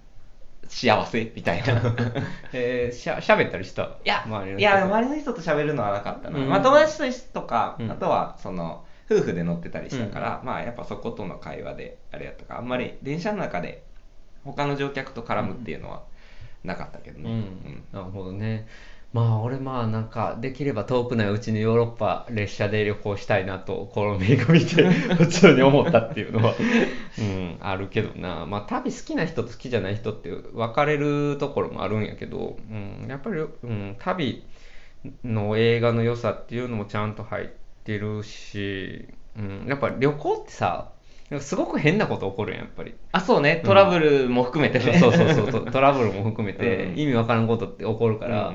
[0.72, 1.82] 幸せみたいな。
[2.54, 3.82] えー、しゃしゃべったりした？
[3.84, 6.38] いや、周りの人いや、周りの人と喋るのはなかったな。
[6.38, 6.48] うん。
[6.48, 7.92] まあ、友達とか、うん。
[7.92, 13.82] あとは、その、夫婦で乗ってたりしたから、まあ、やっぱそことの会話で、あれやったか、あんまり電車の中で、
[14.44, 16.04] 他の乗客と絡むっていうのは
[16.64, 17.26] なかったけどうん。
[17.26, 17.82] ね。
[17.92, 18.68] なるほどね
[19.12, 26.54] まあ俺まあなんかできれば遠くないうちにヨーロッパ列車で旅行したいなとこの映画見て普通に思ったっていうのは、
[27.18, 28.46] うん、あるけどな。
[28.46, 34.44] まあ旅好きな人と好きじゃない人って分かれるところもあるんやけど、うん、やっぱり、うん、旅
[35.24, 37.48] の映画の良さっていうのもちゃんと入っ
[37.84, 40.92] てるし、うん、やっぱ旅行ってさ
[41.40, 42.96] すごく変なこと起こるやんやっぱり。
[43.12, 44.98] あ、そうね、トラブルも含めてね。
[44.98, 45.52] そうそうそう。
[45.52, 46.98] トトラブルも含めてうん。
[46.98, 48.54] 意味わからんことって起こるから、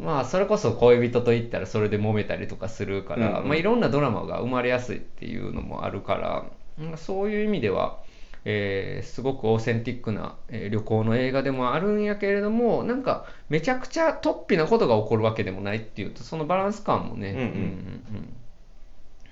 [0.00, 3.48] まあそれこそ恋人と言ったらそれで揉めたりとかするから、うんうん。
[3.48, 6.44] まあ、いろんなドラマが生まれやすいっていうのもあるから、
[6.78, 7.98] うんそういう意味では、
[8.44, 17.38] えーすごくオーセンティックな、えー旅行の映画でもあるんやけれどもなんかめちゃくちゃ突飛なことが起こるわけでもないっていうとそのバランス感もね、うん。
[17.38, 18.34] うんうん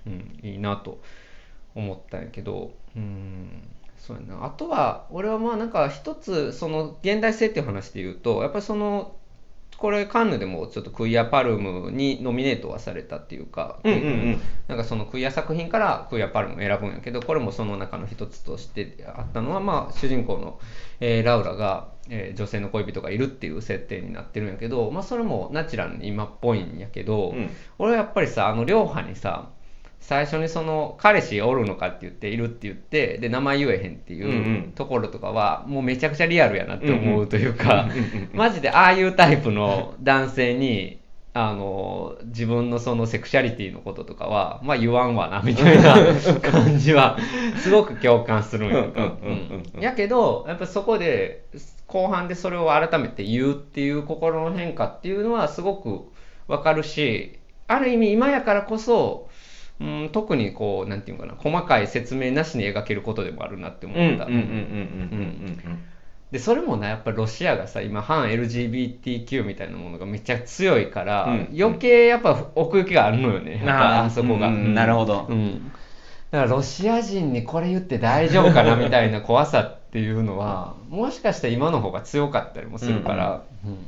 [0.07, 0.13] うん。
[0.43, 1.01] うんいいなと
[1.75, 3.63] 思ったんやけどうん
[3.97, 4.45] そうやな。
[4.45, 9.17] あとは俺はまあなんか一つその現代性っていう話で言うとやっぱりその
[9.79, 14.41] これカンヌでもちょっとクイアパルムにノミネートはされたっていうか、うんうんうん。
[14.67, 20.59] なんかそのクイア作品からクイアパルムを選ぶんやけどこれもその中の一つとしてあったのは、まあ、主人公の、
[20.99, 27.49] えーラウラが、えー女性の恋人がいるっていう設定になってるんやけど、まあ、それもナチュラルに今っぽいんやけど、うん。
[27.79, 29.51] 俺はやっぱりさあの両派にさ
[30.01, 37.89] 最初にその彼氏おるのかって言っているって言ってで名前言えへんっていうところとかはもうめちゃくちゃリアルやなって思うといううんか
[38.33, 40.99] マジでああいうタイプの男性に
[41.35, 45.95] あの自分のそのセクシャリティのこととかはまあ言わんわなみたいな
[46.41, 47.19] 感じは
[47.59, 49.81] すごく共感するんやん。
[49.81, 51.45] やけどやっぱそこで
[51.87, 56.11] 後半でそれを改めて言うっていう心の変化っていうのはすごく
[56.49, 59.28] わかるしある意味今やからこそ、
[59.81, 65.85] うん、特にこうなんていうのかな細かい説明なしに描けることでもあるなって思った、うんうんうんうんうんうん
[66.31, 75.27] でそれもなやっぱりロシアがさ今反 LGBTQ みたいなものがめっちゃ強いから、うん余計やっぱ奥行きがあるのよねあーあそこが、うんなるほど。
[75.29, 75.73] うん。
[76.31, 83.79] だからロシア人にこれ言って大丈夫かなみたいな怖さっていうのはもしかしたら今の方が強かったりもするから、うん。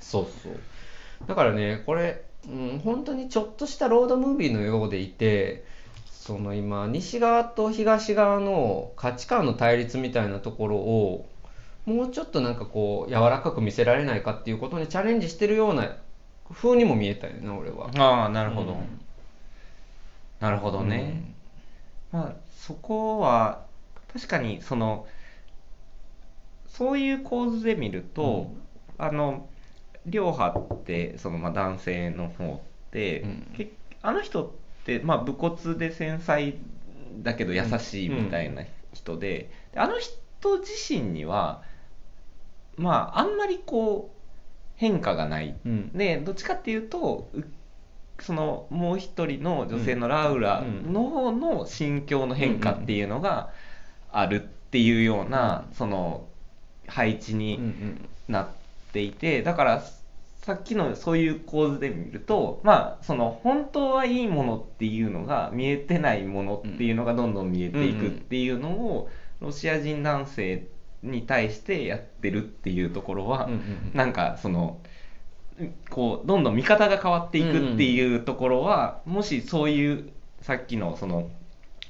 [0.00, 0.58] そうそう。
[1.28, 5.64] だからねこれ、うん、本当にちょっとしたロードムービーのようでいて
[6.10, 11.28] その今西側と東側の価値観の対立みたいなところを
[11.86, 15.96] もうちょっとなんかこう柔らかく見せられないかっていうことにチャレンジしてるような
[16.52, 17.90] 風にも見えたよな俺は。
[17.96, 19.00] ああなるほど、うん。
[20.40, 21.34] なるほどね、
[22.12, 23.62] まあそこは
[24.12, 25.06] 確かにその
[26.68, 28.50] そういう構図で見ると、
[28.98, 29.48] あの
[30.06, 32.60] 両派ってそのまあ男性の方っ
[32.90, 33.52] て、うん。
[33.56, 34.50] けあの人っ
[34.84, 36.54] てまあ武骨で繊細
[37.22, 38.62] だけど優しいみたいな
[38.94, 41.62] 人で,で、あの人自身には
[42.76, 44.20] まああんまりこう
[44.76, 45.54] 変化がない。
[45.66, 45.90] うん。
[45.92, 47.42] でどっちかっていうとう
[48.20, 53.50] そのもう一人の女性のラウラの方の心境の変化っていうのが
[54.10, 56.26] あるっていうようなその
[56.86, 58.08] 配置うんうにん。
[58.28, 58.59] なって
[58.98, 59.84] いてだから
[60.42, 69.08] さっきのそういう構図で見るとまあその本当はいいものっていうのが見えてないものっていうのがどんどん見えていくっていうのを
[69.40, 70.66] ロシア人男性
[71.02, 74.80] に対してやってるっていうところはうんうんなんかその
[75.90, 81.30] こうどんどん見方が変わっていくっていうところは、もしそういうさっきのその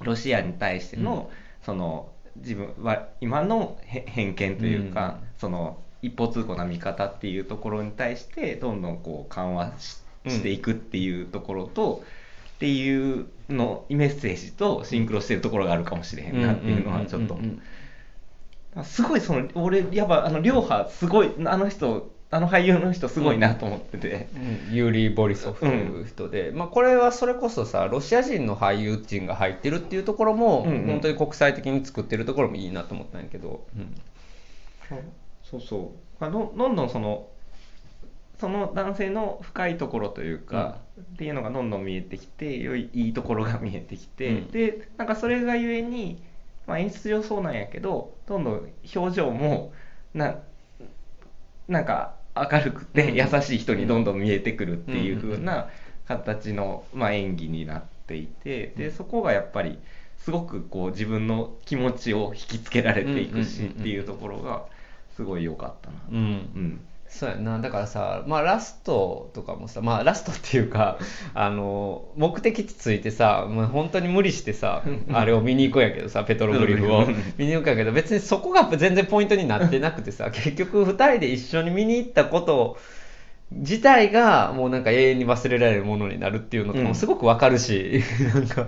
[0.01, 1.31] ロシアに対しての、
[1.63, 5.29] その自分は今のへ偏見というか、うん。
[5.39, 12.03] その一方通行な見方っていうところに対してどんどんこう緩和しうんしていくっていうところと、
[12.57, 17.35] っていうのメッセージとシンクロしてるところがあるかもしれへんなっていうのはちょっと。
[17.35, 17.63] うんうんうん
[18.85, 24.29] すごいその俺やっぱあの両派すごいあの人あの俳優の人すごいなと思ってて、
[24.69, 24.75] うん。
[24.75, 30.87] ユーリー・ボリソフという人で、まあ、これはそれこそさロシア人の俳優陣が入ってるっていうところも、うんうん。
[30.87, 33.97] 本当に国際的に作ってるところもいいなと思ったんやけど、うん
[35.51, 36.25] そうそう。
[36.25, 37.29] あどどんどんその
[38.39, 44.51] その男性の深いところというか、っていうのがどんどん見えてきて良いいいところが見えてきて、うん。
[44.51, 46.23] でなんかそれがゆえに、
[46.67, 49.73] まあ、演出上そうなんやけどどんどん表情も
[50.15, 50.37] な
[51.69, 53.15] なんか明るくてうん。
[53.15, 55.21] 優しい人にどんどん見えてくるっていううん。
[55.21, 55.69] 風な
[56.09, 59.79] 形の、まあ、演技になっていてでそこがやっぱり
[60.19, 63.81] すごくこう自分の気持ちを引きつけられていくしうんうんうんうん。
[63.81, 64.65] っていうところが
[65.21, 65.97] すごい良かったな。
[66.11, 66.17] うん。
[66.17, 66.21] う
[66.59, 66.81] ん。
[67.07, 67.59] そうやな。
[67.59, 70.99] だからさ、まあ、ラストとかもさ、まあ、ラストっていうか
[71.35, 77.05] あの目的地ついてさ、まあ、本当に無理してさ あれを見に行くんやけどさペトログリフを。
[77.05, 82.79] うん見に行くんやけど別にそこが全然ポイントになってなくてさ結局2人で一緒に見に行ったこと
[83.53, 88.03] 自体がもうなんか永遠に忘れられるものになるっていうのともすごくわかるし、
[88.35, 88.67] なんか。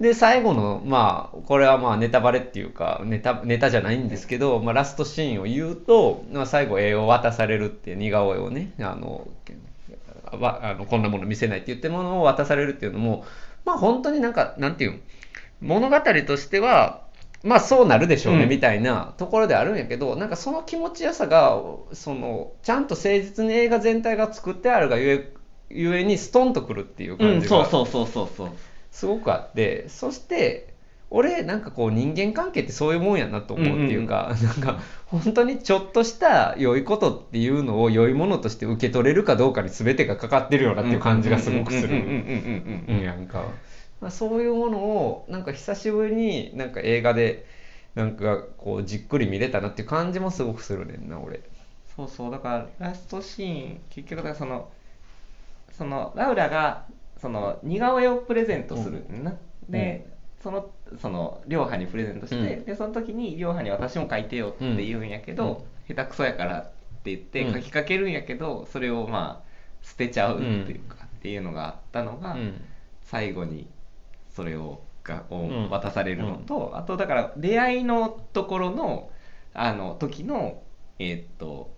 [0.00, 9.26] で最後のまあこれはまあネタバレっていうかネタネタじゃないんですけど、まあ、ラストシーンを言うと、まあ、最後絵を渡されるっていう似顔絵をねあの
[10.32, 13.24] わあのこんなもの見せないって言ってるものを渡されるっていうのも
[13.64, 14.98] まあ本当になんかなんていうの
[15.62, 17.05] 物語としては
[17.46, 18.48] まあそうなるでしょうね、うん。
[18.48, 25.32] みたいなところであるんやけどなんかその気持ちよさがそのちゃんと誠実に映画全体が作ってあるがゆえ
[25.70, 28.48] ゆえにストンとくるっていううん、感じがそうそうそうそうそう。
[28.90, 30.74] すごくあってそして
[31.10, 41.94] 俺なんかこう人間関係ってそういうもんやなと思うっていうか、なんか本当にちょっとした良いことっていうのを良いものとして受け取れるかどうかに全てがかかってるようなっていう感じがすごくする。
[41.94, 43.44] うんうんうんうんうんうんうんやんか、
[44.06, 47.44] まあ、そういうものをなんか久しぶりになんか映画で
[47.96, 51.40] なんかこうじっくり見れたなっていう感じもすごくするねんな俺。
[51.96, 52.30] そうそう。
[52.30, 54.70] だからラストシーン結局だからその
[55.72, 56.84] そのラウラが
[57.20, 59.36] その似顔絵をプレゼントするんだな、
[59.68, 60.06] で、
[60.40, 60.70] その
[61.02, 62.64] その両派にプレゼントして、うん。
[62.64, 66.64] でその時に両派に私も書いてよって言うんやけど、下手くそやからっ
[67.02, 67.54] て言ってうん。
[67.54, 69.46] 書きかけるんやけど、それをまあ
[69.82, 72.64] 捨てちゃうっていうか、っていうのがあったのが、うん。
[73.02, 73.66] 最後に
[74.36, 75.70] それをがをうん。
[75.70, 79.10] 渡されるのと、あとだから出会いのところの
[79.54, 80.62] あの時の
[80.98, 81.74] えーっと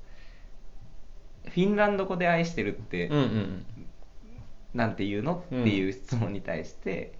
[1.44, 3.66] フィンランド語で愛してるってうんうん
[4.74, 7.14] なんて言うの、うんっていう質問に対して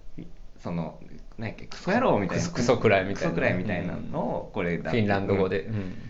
[0.57, 0.99] その
[1.37, 2.49] 何やっけクソ野郎みたいな。
[2.49, 6.08] クソくらいみたいなクソくらいみたいなのをこれだフィンランド語で、うんうん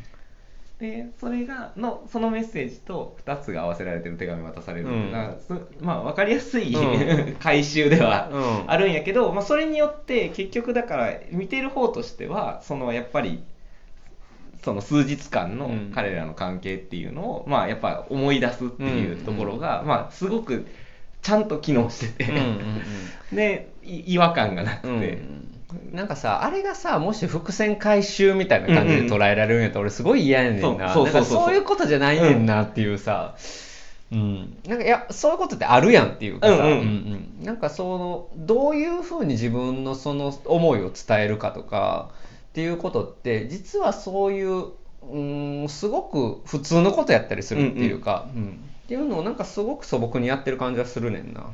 [0.80, 5.12] でそれがのそのメッセージと2つが合わせられてる手紙渡される、うん。
[5.12, 5.38] なん
[5.82, 7.36] まあ分かりやすい、うん。
[7.39, 8.38] 回収ではう
[8.68, 8.72] ん。
[8.72, 13.44] あるんやけど、まあ、それによって結局だから見てる方としてはそのやっぱり
[14.63, 15.92] その数日間のうん。
[15.94, 20.65] 彼らの関係っていうのを、まあやっぱ思い出すっていうところが、まあすごく
[21.22, 22.44] ちゃんと機能してて、うんうん
[23.32, 23.36] うん。
[23.36, 25.59] でい違和感がなくて、うん
[25.91, 30.93] なんかさあれがさもし伏線回収みたいな感じで捉えられるんやったら俺すごい嫌やねんな。
[30.93, 33.36] そうそうそうそうなんかそういうことじゃないねんなっていうさ、
[34.12, 34.58] うん。
[34.67, 36.69] なんかいやそういうことってあるやんっていうかさ、うんうん。
[36.69, 42.10] うんなんかそのどういうふうに自分のその思いを伝えるかとか
[42.49, 44.71] っていうことって実はそういう
[45.03, 45.19] う
[45.65, 48.60] んすごく普通のことやったりするっていうか、うん。
[48.86, 51.45] っていうのをなんかすごく素朴にやってる感じはするねんな、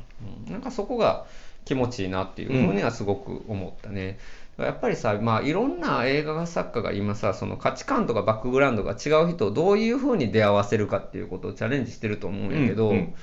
[0.48, 0.54] うん。
[0.54, 1.26] なんかそこが
[1.66, 4.18] 気持ちいいなっていうふうにはすごく思ったね、
[4.58, 13.14] やっぱりさ、まあ、いろんな映画作家が今さその価値観とかバックグラウンドが違う人をどういうふうに出会わせるかっていうことをチャレンジしてると思うんやけど、うんうん。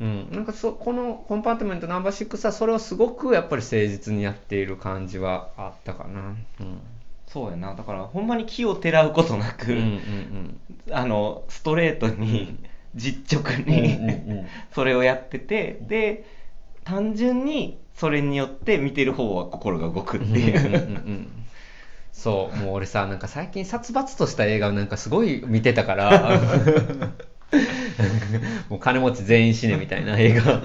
[0.00, 6.36] うん、なんかそこのコンパートメントナンバー6はそれをすごくやっぱり誠実にやっている感じはあったかな。
[6.60, 6.80] うん。
[7.28, 7.74] そうやな。
[7.74, 12.58] だからほんまに木をてらうことなく、うんうんあのストレートに
[12.94, 14.46] 実直うんに、うんうんうん。
[14.74, 16.26] それをやっててで
[16.84, 20.58] 単純にそれによって見てる方は心が動くっていう。
[20.58, 21.44] うんうんうんうん
[22.14, 26.40] そうもう俺さなんか最近殺伐とした映画をなんかすごい見てたから。
[28.68, 30.60] もう金持ち全員死ねみたいな映画いっ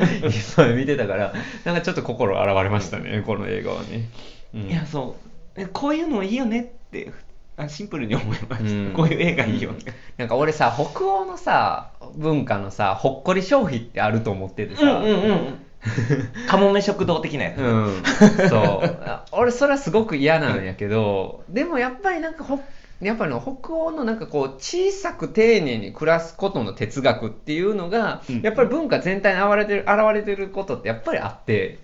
[0.56, 1.34] ぱい見てたから。
[1.66, 4.10] なんかちょっと心洗われましたねこの映画はね、
[4.54, 4.62] うん。
[4.70, 5.18] いやそ
[5.58, 5.62] う。
[5.62, 7.12] えこういうのいいよねって
[7.58, 8.94] あシンプルに思いました、うん。
[8.94, 9.80] こういう映画いいよね、
[10.18, 15.66] なんか俺さ北欧のさ文化のさほっこり消費ってあると思っててさ、うんうんうん
[16.48, 18.04] かもめ食堂的なやつ、うん、
[18.50, 18.98] そう。
[19.06, 22.60] あ 俺それはすごく嫌なんやけどでもやっぱりなんかほ
[23.02, 28.42] やっぱりの北欧のなんかこう小さく丁寧に暮らすことの哲学っていうのが、うん。
[28.42, 31.80] やっぱり文化全体に現れてる現れてることってやっぱりあって、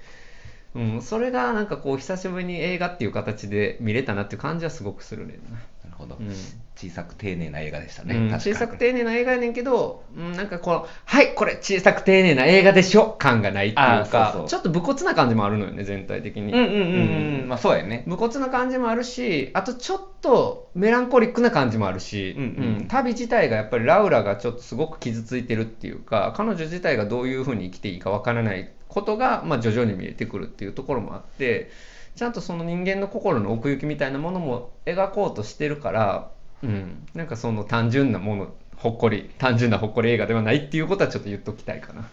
[0.75, 5.58] うん、それがなんかこう久しぶりに映画っていう形で見れたなっていう感じはすごくするねんな。
[5.99, 6.36] なるほど、うん。
[6.75, 8.39] 小さく丁寧な映画でしたね、うん。
[8.39, 14.05] 小さく丁寧な映画やねんけど、うん、なんかこの、はい、これ小さく丁寧な映画でしょ感がないっていう。
[14.10, 16.51] かちょっと武骨な感じもあるのよね、全体的に。
[16.51, 17.47] うんうんうんうん。
[17.47, 18.03] まあそうやね。
[18.08, 22.88] 武骨な感じもあるし、あとちょっとメランコリックな感じもあるし、うんうん。
[22.88, 31.69] 旅自体がやっぱりラウラがちょっとすごく傷ついてるっていうか、彼女自体がどういうふうに生きていいかわからないことが、まあ、徐々に見えてくるっていうところもあって、
[32.15, 36.32] ちゃんとその人間の心の奥行きみたいなものも描こうとしてるから、
[36.63, 42.08] うん、なんかその単純なもの、ほっこり、単純なほっこり映画ではないっていうことはちょっと言っときたいかな。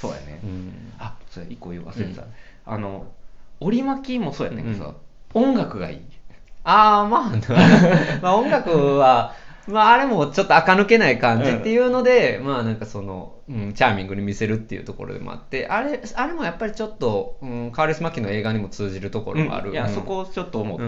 [0.00, 0.92] そうやね、うん。
[0.98, 2.28] あそれ一個言う忘れてた、うん。
[2.66, 3.06] あの
[3.60, 4.94] 折り巻きもそうやねんけどさ、
[5.34, 6.00] 音楽がいい
[6.64, 7.30] ああ、まあ、
[8.22, 9.34] まあ音楽は、
[9.66, 19.72] まああれもちょっと垢抜けない感じっていうので、まあなんかその、うん、チャーミングに見せるっていうところでもあって、あれ、あれもやっぱりちょっと、うん、カーレス・マキの映画にも通じるところもある。
[19.72, 19.94] いや、うん。
[19.94, 20.84] そこちょっと思った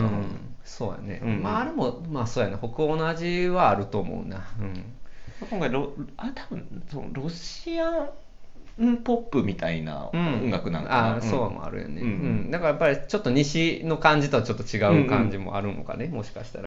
[0.65, 1.21] そうやね。
[1.25, 1.43] うん。
[1.43, 4.47] まああれも、まあそうやね、北欧の味はあると思うな。
[4.61, 4.85] うん。
[5.51, 8.09] 今回ロあ多分そのロシア
[8.83, 12.11] ンポップみたいな音楽なんかな、ああ、そうもあるよね、ううん
[12.49, 12.51] ん。
[12.51, 16.67] だからやっぱりちょっと西の感じとはちょっと違う感じもあるのかね、もしかしたら。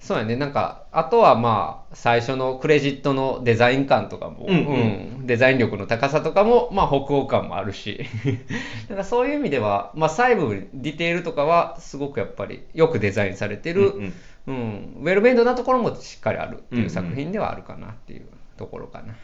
[0.00, 4.66] そうやね、なんか、あとはまあ、最初のクレジットのデザイン感とかも、うんうん。
[4.66, 4.76] う
[5.18, 8.04] んデザイン力の高さとかも、まあ、北欧感もあるし、
[8.88, 14.12] だからそういう意味では、まあ、細部、ディテールとかは、すごくやっぱり、よくデザインされてる、うん
[14.46, 14.96] うん。
[15.02, 18.24] ウェルベンドなところもしっかりあるってうんいううん作品ではあるかなっていう
[18.56, 19.14] ところかな。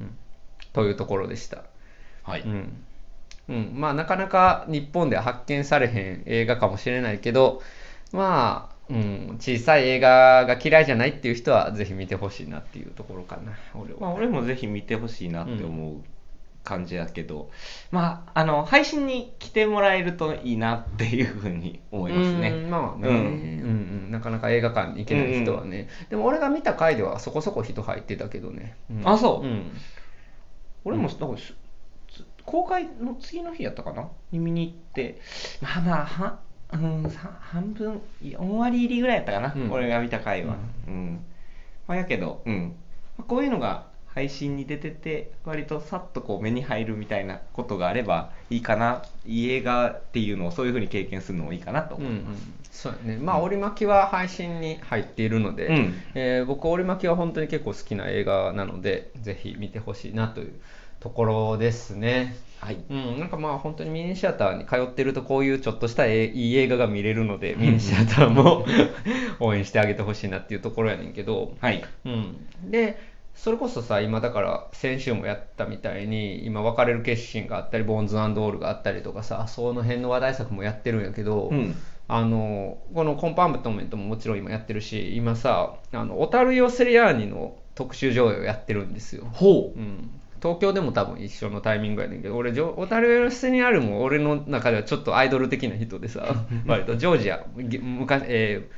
[0.00, 0.18] うん、
[0.72, 1.62] というところでした。
[2.24, 2.84] はい、うん。
[3.48, 7.62] うん、まあなかなか日本では発見されへん映画かもしれないけど
[8.12, 13.52] まあ、うん、小さい映画が嫌いじゃないっていう人はぜひ見てほしいなっていうところかな。
[13.74, 16.02] 俺は、まあ、俺もぜひ見てほしいなって思う
[16.62, 17.50] 感じだけど、
[17.90, 23.26] まああの配信に来てもらえるといいなっていうふうに思いますね、うんまあね、ううんんう
[24.08, 24.10] ん。
[24.10, 29.06] なかなか映画館に行けない人はね、でも俺が見た回ではそこそこ人入ってたけどね、ん。
[29.06, 29.46] あそう。
[29.46, 29.72] うん。
[30.84, 31.08] 俺も
[32.44, 34.08] 公開の次の日やったかな？
[34.30, 35.18] に見に行って。
[35.62, 36.38] まあまあは、
[36.72, 39.70] うん、さ半分4割入りぐらいやったかな、うん。
[39.70, 40.56] 俺が見た回は。
[40.88, 41.24] うん、
[41.86, 42.74] まあ、やけど、うん。
[43.16, 52.38] まあこういうのが配信に出てて割とさっとこう目に入るみたいなことがあればいいかないい映画っていうのをそういうふうに経験するのもいいかなと思います、うんうん。
[52.70, 53.20] そうやね。
[53.20, 55.94] まあ折り巻きは配信に入っているので、うん。
[56.14, 60.54] えー僕折り巻きは本当に結構好きな映画なのでぜひ見てほしいなという
[61.04, 62.34] ところですね。
[62.60, 62.78] はい。
[62.88, 68.64] うん、なんかまあ本当にミニシアターに通ってるとこういうちょっとしたえいい映画が見れるのでミニシアターも
[69.38, 71.84] 応援してあげてほしいなっていうところやねんけど、はい。
[72.06, 72.98] うん、で
[73.34, 81.76] それこそさ今だから先週もやったみたいに今別れる決心があったりボーンズオールがあったりとかさその辺の話題作もやってるんやけど、うん。
[82.08, 90.10] あのこのコンパートメントももちろん今やってるし今さあのオタルイオ・セリアーニの特集上映をやってるんですよ、ほうん、
[90.44, 98.74] 東京でも多分一緒のタイミングやねんけど俺ジョ小樽エスニアルも俺の中ではちょっとアイドル的な人でさ割とジョージアぎ昔、えー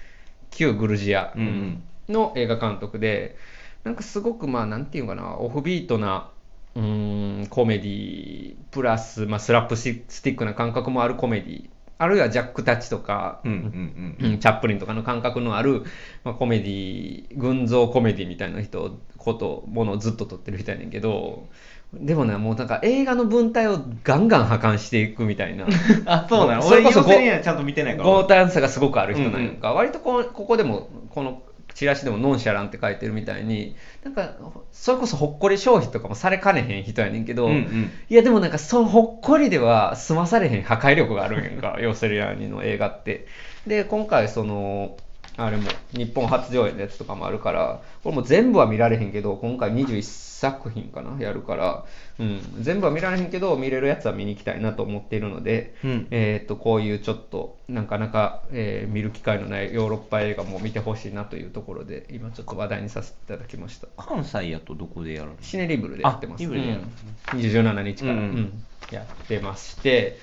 [0.50, 1.82] 旧グルジアうん。
[2.08, 3.36] の映画監督で
[3.84, 6.30] なんかすごくまあなんていうのかなオフビートな
[6.76, 9.84] うーんコメディプラス、まあ、スラップス
[10.22, 14.30] ティックな感覚もあるコメディあるいはジャック・タッチとか、うんうんうん。
[14.32, 15.84] うんチャップリンとかの感覚のある、
[16.24, 21.48] まあ、コメディ群像コメディみたいな人ことものをずっと撮ってる人やねんけど
[21.94, 25.66] でもねもうなんか映画の文体をガンガン破壊していくみたいな。
[26.04, 26.62] あそうなの？
[26.62, 28.04] それこそちゃんと見てないから。
[28.04, 31.42] 強胆さがすごくある人なんやんか、割とこうここでもこの
[31.76, 34.34] チラシでもノンシャランって書いてるみたいになんか
[34.72, 37.90] それこそほっこり消費とかもされかねへん人やねんけど、うんうん。
[38.08, 43.26] いやでもなんかそのほっこりでは済まされへん破壊力があるんやんかヨーセリアニの映画って。
[43.66, 44.96] で今回その
[45.36, 51.84] あれも日本初上映のやつとかもあるからこれも全部は見られへんけど今回21作品かなやるから、
[52.18, 56.06] うん、全部は見られへんけど見れるやつは見に行きたいなと思っているので、うん。
[56.10, 63.88] えー、とこういうちょっとなかなか、えー見る機会のないヨーロッパ映画も見てほしいなというところで今ちょっと話題にさせていただきました。
[63.96, 65.36] 関西やとどこでやるの？
[65.40, 66.40] シネリブルでやってます。
[66.40, 66.82] あリブルでやる
[67.32, 67.40] うん。
[67.40, 68.18] 27日から、うん。
[68.18, 68.64] うん。
[68.90, 70.18] やってまして、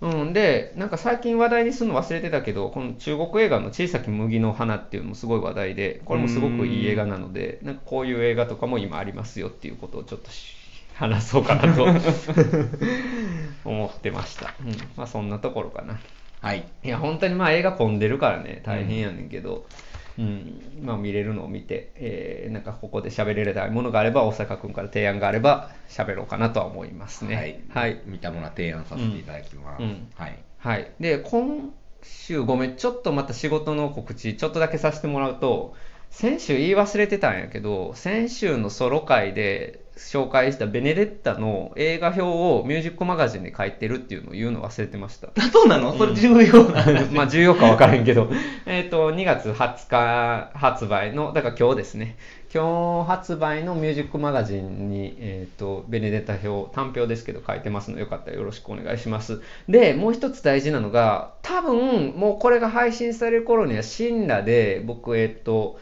[0.00, 10.54] うん、でなんか最近話題にするの忘れてたけどこの中国映画の「小さき麦の花」っていうのもすごい話題でこれもすごくいい映画なのでなんかこういう映画とかも今ありますよっていうことをちょっとし
[10.94, 11.86] 話そうかなと
[13.64, 14.72] 思ってました、うん。
[14.96, 16.00] まあ、そんなところかな。
[16.40, 16.64] はい。
[16.82, 19.62] いや本当にまあ映画混んでるからね大変やねんけど、うん
[20.82, 27.36] まあ、見れるのを見て、えーなんかここで喋れたいものがあれば大阪君から提案があれば喋ろうかなとは思いますね。
[27.36, 29.88] はい、はい、見たものは提案させていただきます、うん。
[29.88, 30.38] うんはい。
[30.58, 30.92] はい。
[30.98, 35.74] で今週ごめんちょっとまた仕事の告知ちょっとだけさせてもらうと
[36.10, 45.28] 先週言い忘れてたんやけど先週のソロ会で紹介したベネデッタの映画表をミュージックマガジンで書いてるっていうのを言うの忘れてました。
[45.36, 45.96] あそうなの？
[45.96, 48.30] それ重要な話、 まあ重要か分からんけど、
[48.66, 52.16] えっと、2月20日発売の、だから今日ですね、
[52.54, 59.42] 今日発売のミュージックマガジンに、えっと、ベネデタ表、単表ですけど書いてますので、よかったらよろしくお願いします。
[59.68, 65.78] で、もう一つ大事なのが、多分、もうこれが配信される頃には、シンラで、僕、えっと、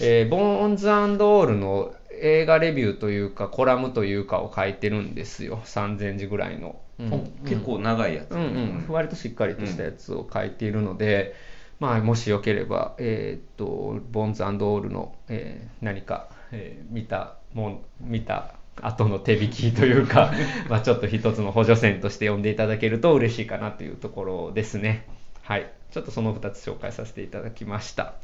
[0.00, 5.60] えーボーンズオールの映画レビューというか、コラムというかを書いてるんですよ。
[5.64, 6.80] 3000字ぐらいの。
[6.98, 11.34] うんお結構長いやつ、うんうん、割としっかりとしたやつを書いているので、
[11.80, 20.32] まあ、もしよければ、えーっと、ボンズオールの、えー何か、えー見たもん、見た後の手引きというか、
[20.68, 25.06] まあちょっと一つの補助線として読んでいただけると嬉しいかなというところですね。
[25.42, 25.70] はい。
[25.90, 28.14] ちょっとその2つ紹介させていただきました。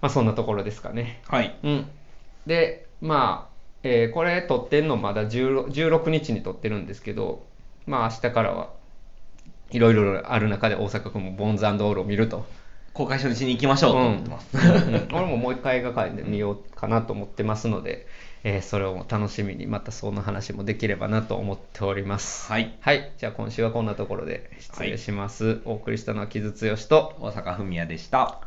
[0.00, 1.20] まあそんなところですかね。
[1.28, 1.86] はいうん。
[2.46, 7.44] で、まあ、えーこれ撮ってんのまだ16 16日に撮ってるんですけど、
[7.86, 8.70] まあ明日からは
[9.70, 12.46] いろいろある中で大阪君もボンズオールを見ると。
[12.94, 18.06] 公開初日に行きましょうと思ってます、うんうん俺ももう一回映画館で見ようかなと思ってますので、
[18.44, 22.50] えーそれを楽しみにまたその話もできればなと思っております。
[22.52, 23.12] はいはい。
[23.18, 25.60] じゃあ今週はこんなところで失礼します。
[25.64, 28.38] お送りしたのは木津剛と、大阪文也でした